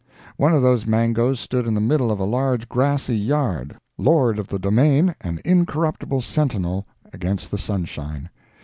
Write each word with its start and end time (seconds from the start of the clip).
One 0.35 0.51
of 0.55 0.63
those 0.63 0.87
mangoes 0.87 1.39
stood 1.39 1.67
in 1.67 1.75
the 1.75 1.79
middle 1.79 2.09
of 2.09 2.19
a 2.19 2.23
large 2.23 2.67
grassy 2.67 3.15
yard, 3.15 3.77
lord 3.99 4.39
of 4.39 4.47
the 4.47 4.57
domain 4.57 5.13
and 5.21 5.37
incorruptible 5.45 6.21
sentinel 6.21 6.87
against 7.13 7.51
the 7.51 7.59
sunshine. 7.59 8.31